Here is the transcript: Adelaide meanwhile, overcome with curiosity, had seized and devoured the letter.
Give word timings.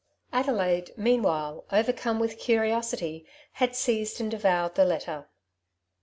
Adelaide 0.33 0.89
meanwhile, 0.97 1.63
overcome 1.71 2.19
with 2.19 2.39
curiosity, 2.39 3.23
had 3.51 3.75
seized 3.75 4.19
and 4.19 4.31
devoured 4.31 4.73
the 4.73 4.83
letter. 4.83 5.27